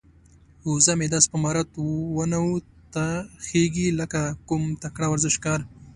[0.71, 1.69] وزه مې داسې په مهارت
[2.17, 2.41] ونو
[2.93, 3.05] ته
[3.45, 5.59] خيږي لکه کوم تکړه ورزشکار.